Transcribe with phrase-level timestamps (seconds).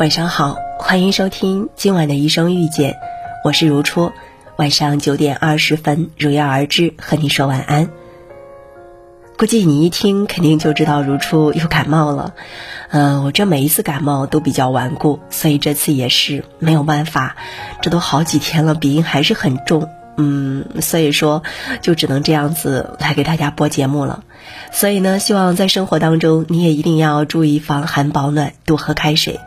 [0.00, 2.96] 晚上好，欢迎收听今晚的一生遇见，
[3.44, 4.10] 我是如初。
[4.56, 7.90] 晚上九点二十分，如约而至，和你说晚安。
[9.36, 12.32] 估计你一听，肯定就知道如初又感冒了。
[12.88, 17.36] 嗯，我这每一次感冒都比较顽固，所以这次也是没有办法。
[17.82, 19.90] 这都好几天了，鼻音还是很重。
[20.16, 21.42] 嗯，所以说
[21.82, 24.24] 就只能这样子来给大家播节目了。
[24.72, 29.40] 所以呢，希望在生活当中你也一定要注意防寒保暖，多喝开水。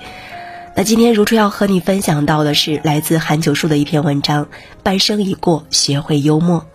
[0.75, 4.47] 那今天如初要和你分享到的是来自韩九树的一篇文章：
[4.81, 6.65] 半生已过，学会幽默。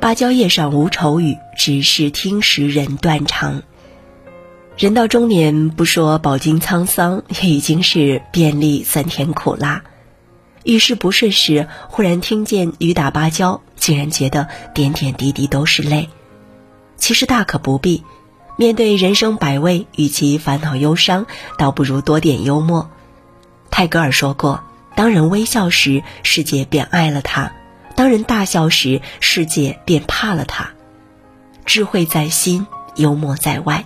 [0.00, 3.62] 芭蕉叶上无愁雨，只是听时人断肠。
[4.76, 9.84] 人到中年，不说饱经沧桑，也已经是遍历酸甜苦辣。
[10.64, 16.08] 遇事不顺时，忽然听见雨打芭蕉，竟然觉得点点滴滴都是泪。
[16.96, 18.02] 其实大可不必。
[18.56, 21.26] 面对人生百味，与其烦恼忧伤，
[21.58, 22.88] 倒不如多点幽默。
[23.68, 24.62] 泰戈尔说过
[24.94, 27.50] ：“当人微笑时，世界便爱了他；
[27.96, 30.70] 当人大笑时，世界便怕了他。”
[31.66, 33.84] 智慧在心，幽默在外。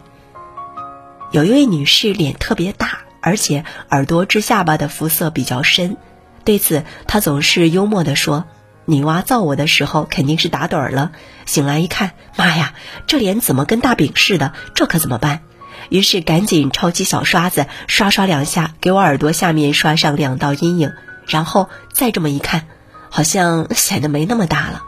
[1.32, 5.96] 有一位女士脸特别大，而且耳朵至下巴的肤色比较深，
[6.44, 8.44] 对此她总是幽默地说。
[8.88, 11.12] 女娲造我的时候肯定是打盹儿了，
[11.44, 12.72] 醒来一看，妈呀，
[13.06, 14.54] 这脸怎么跟大饼似的？
[14.74, 15.42] 这可怎么办？
[15.90, 20.94] 于是赶紧抄起小刷子，刷刷两下，给我耳朵下面刷上两道阴影，
[21.26, 22.66] 然后再这么一看，
[23.10, 24.84] 好像显得没那么大了。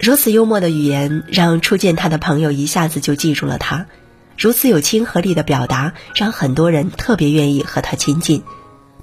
[0.00, 3.84] 如此幽默的语言，让初见他的朋友一下子就记住了他；
[4.38, 8.42] 如此有亲和力的表达，让很多人特别愿意和他亲近。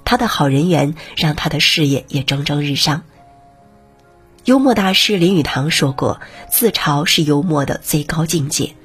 [0.04, 3.04] 他的好人缘，让他的事业也蒸蒸日上。
[4.46, 8.76] 幽默大师林语堂说过：“自嘲是幽默的最高境界。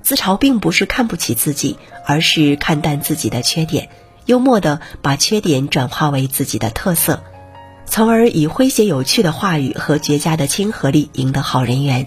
[0.00, 3.90] 自嘲并不是看不起自己，而是看淡自己的缺点，
[4.24, 7.22] 幽默的把缺点转化为自己的特色，
[7.84, 12.06] 从而以诙谐有趣的话语和绝佳的亲和力赢得好人缘。”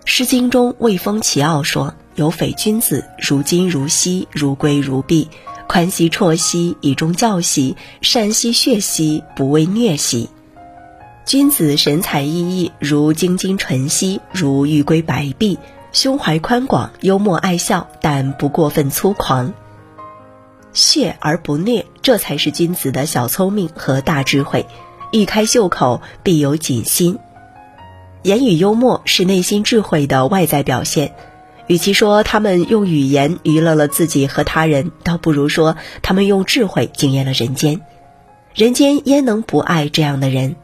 [0.04, 5.26] 《诗经》中魏风齐奥说：“有匪君子，如金如锡，如圭如璧，
[5.66, 10.30] 宽兮绰兮，以忠教兮，善兮血兮，不畏虐兮。”
[11.26, 15.58] 君子神采奕奕，如精金纯锡，如玉圭白璧，
[15.90, 19.52] 胸怀宽广，幽默爱笑，但不过分粗狂。
[20.72, 24.66] 血而不虐，这才是君子的小聪明和大智慧。
[25.10, 27.18] 一开袖口，必有锦心。
[28.22, 31.16] 言语幽默是内心智慧的外在表现。
[31.66, 37.80] 与其说他们用语言娱乐了自己和他人，倒不如说他们用智慧惊艳了人间。
[38.54, 40.54] 人间焉能不爱这样的人？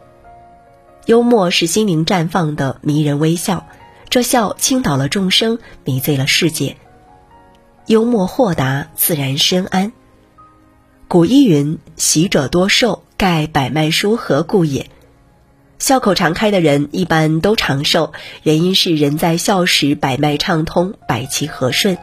[1.06, 3.66] 幽默是心灵绽放的迷人微笑，
[4.08, 6.76] 这笑倾倒了众生，迷醉了世界。
[7.86, 9.90] 幽默豁达，自然深谙。
[11.08, 14.86] 古 ý 云：“喜者多寿，盖百脉舒和故也。”
[15.80, 18.12] 笑口常开的人一般都长寿，
[18.44, 21.98] 原因是人在笑时百脉畅通，百气和顺。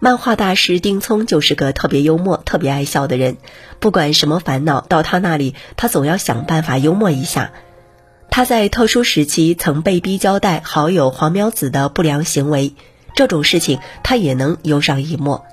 [0.00, 3.38] 漫画大师丁聪就是个特别幽默、特别爱笑的人，
[3.80, 7.52] 不管什么烦恼，到他那里，他总要想办法幽默一下。
[8.38, 12.72] 他在特殊时期曾被逼交代好友黄苗子的不良行为，
[13.16, 15.44] 这种事情他也能忧上一默。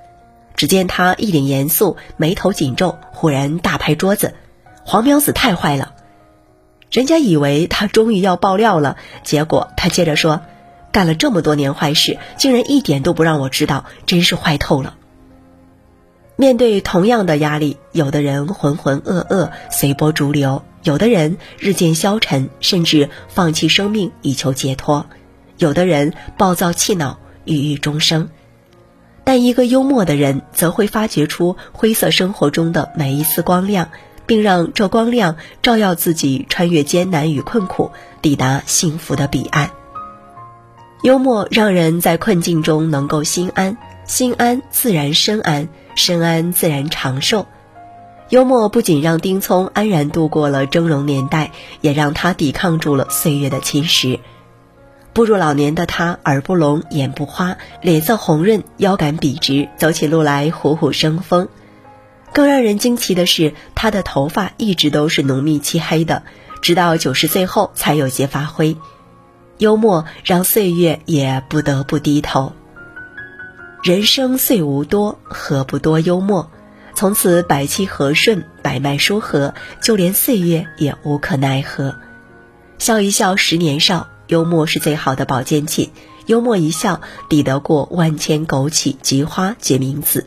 [0.55, 4.35] 只见他一脸严肃，眉头紧皱，忽然大拍桌子
[4.85, 5.93] ：“黄苗子太坏了！”
[6.93, 10.41] 人家以为他终于要爆料了，结果他接着说
[10.93, 14.93] ：“干了这么多年坏事，竟然一点都不让我知道，真是坏透了。”
[16.37, 20.63] 面对同样的压力，有的人浑浑噩噩，随波逐流。
[20.83, 25.05] 有的人日渐消沉，甚至放弃生命以求解脱；
[25.57, 28.29] 有的人暴躁气恼，郁郁终生。
[29.23, 33.89] 但一个幽默的人，则会发掘出灰色生活中的每一丝光亮，
[34.27, 37.89] 并让这光亮照耀自己，穿越艰难与困苦，
[38.21, 39.71] 抵达幸福的彼岸。
[41.01, 47.47] 幽默让人在困境中能够心安，心安自然身安，身安自然长寿。
[48.29, 51.51] 幽默不仅让丁聪安然度过了峥嵘年代，
[51.81, 54.19] 也让他抵抗住了岁月的侵蚀。
[55.13, 61.47] 步入老年的他，耳不聋，眼不花，脸色红润，腰杆笔直，走起路来虎虎生风。
[62.33, 66.23] 更让人惊奇的是，他的头发一直都是浓密漆黑的，
[66.61, 68.75] 直到九十岁后才有些发灰。
[69.57, 72.51] 幽默让岁月也不得不低头。
[73.85, 76.49] 人生岁无多，何不多幽默？
[76.95, 81.95] 从此百气和顺，百脉舒和，就连岁月也无可奈何。
[82.79, 84.07] 笑一笑，十年少。
[84.25, 85.91] 幽默是最好的保健品，
[86.25, 86.99] 幽默一笑，
[87.29, 90.25] 抵得过万千枸杞、菊花、决明子。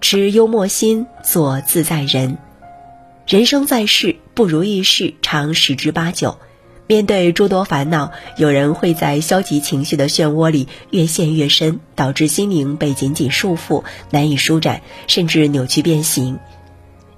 [0.00, 2.38] 持幽默心，做自在人。
[3.26, 6.38] 人生在世，不如意事常十之八九。
[6.90, 16.38] 面对诸多烦恼，有人会在消极情绪的漩涡里越陷越深，导致心灵被紧紧束缚，难以舒展，甚至扭曲变形；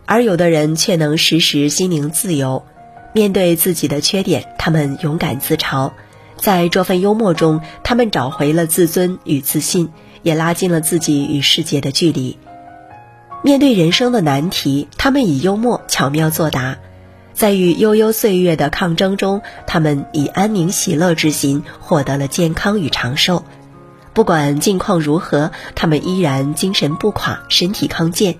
[0.04, 2.66] 而有的人却能时时心灵自由。
[3.14, 5.92] 面对自己的缺点，他们勇敢自嘲，
[6.36, 9.88] 在这份幽默中，他们找回了自尊与自信，
[10.22, 12.36] 也拉近了自己与世界的距离。
[13.42, 16.76] 面对人生的难题，他们以幽默巧妙作答。
[17.34, 23.44] 在与悠悠岁月的抗争中，他们以安宁喜乐之心获得了健康与长寿。
[24.12, 28.36] 不管境况如何，他们依然精神不垮，身体康健。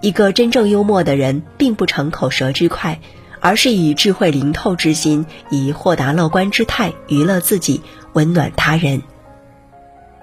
[0.00, 3.00] 一个真正幽默的人，并不逞口舌之快，
[3.40, 7.82] 而是以智慧灵透之心，以豁达乐观之态娱乐自己，
[8.14, 9.02] 温暖他人。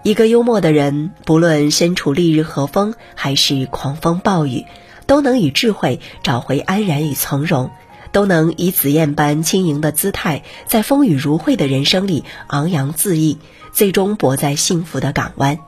[0.03, 4.65] 一个幽默的人，不论身处烈日和风，还是狂风暴雨，
[5.05, 7.69] 都能以智慧找回安然与从容。
[8.11, 13.37] 都能以紫燕般轻盈的姿态，在风雨如晦的人生里昂扬恣意，
[13.71, 15.59] 最终泊在幸福的港湾。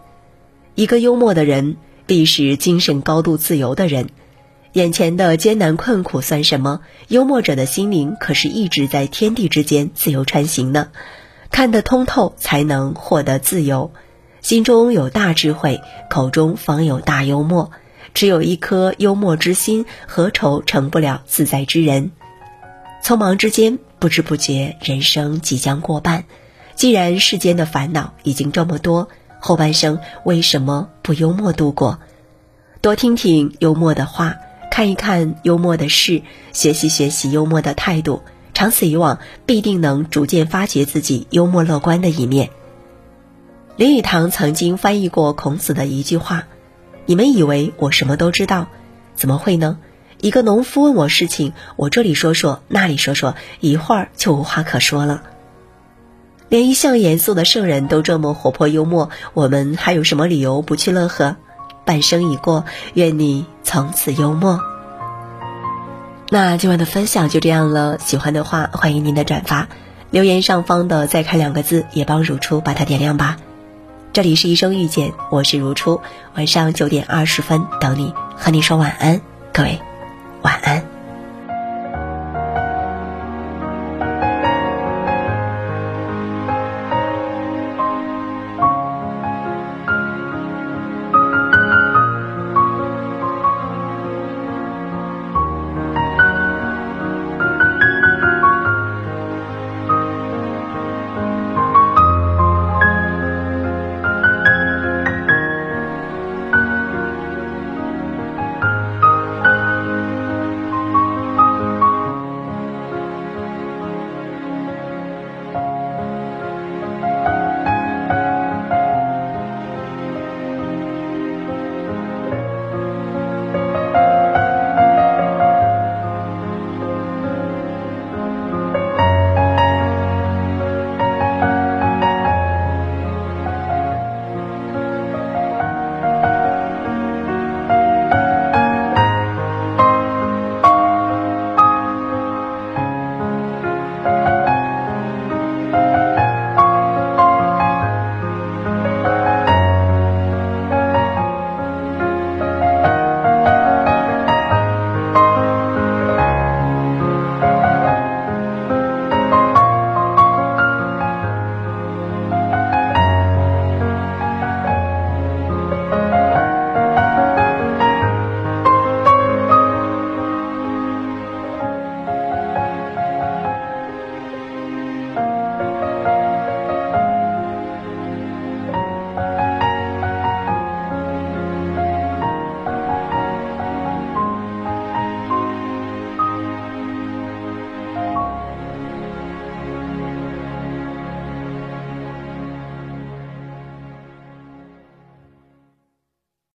[0.75, 4.09] 一个幽默的人，必是精神高度自由的人。
[4.73, 6.81] 眼前的艰难困苦算什么？
[7.07, 10.89] 幽默者的心灵可是一直在天地之间自由穿行呢。
[11.51, 13.91] 看得通透，才能获得自由。
[14.41, 15.79] 心中有大智慧，
[16.09, 17.69] 口中方有大幽默。
[18.15, 22.11] 只有一颗幽默之心，何愁成不了自在之人？
[23.03, 26.23] 匆忙之间，不知不觉，人生即将过半。
[26.75, 29.09] 既然世间的烦恼已经这么多，
[29.41, 31.99] 后半生为什么不幽默度过？
[32.79, 34.37] 多听听幽默的话，
[34.71, 36.21] 看一看幽默的事，
[36.53, 38.21] 学习学习幽默的态度，
[38.53, 42.51] 长此以往，必定能逐渐发掘自己幽默乐观的一面。
[43.75, 46.47] 林语堂曾经翻译过孔子的一句话
[47.05, 48.67] ：“你们以为我什么都知道，
[49.13, 49.77] 怎么会呢？”
[50.23, 55.21] 一个农夫问我事情，我这里说说，那里说说，一会儿就无话可说了。
[56.47, 61.35] 连一向严肃的圣人都这么活泼幽默，我们还有什么理由不去乐呵？
[61.83, 64.61] 半生已过，愿你从此幽默。
[66.29, 69.67] 那今晚的分享就这样了，喜欢的话欢迎您的转发，
[70.09, 73.35] 留言上方的再看两个字，也帮如初把它点亮吧。
[74.13, 75.99] 这里是一生遇见，我是如初，
[76.35, 79.19] 晚上九点二十分等你，和你说晚安，
[79.51, 79.81] 各位。
[80.43, 80.92] 晚安。